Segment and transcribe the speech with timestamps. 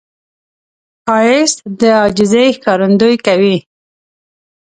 [1.03, 3.57] ښایست د عاجزي ښکارندویي کوي